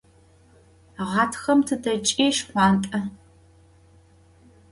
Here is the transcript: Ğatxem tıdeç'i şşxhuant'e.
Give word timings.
Ğatxem 1.11 1.59
tıdeç'i 1.67 2.27
şşxhuant'e. 2.35 3.01